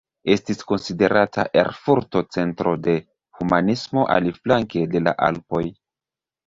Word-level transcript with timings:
Estis 0.35 0.61
konsiderata 0.69 1.45
Erfurto 1.63 2.23
centro 2.37 2.73
de 2.89 2.97
humanismo 3.41 4.09
aliflanke 4.19 4.87
de 4.97 5.05
la 5.11 5.19
Alpoj. 5.31 5.65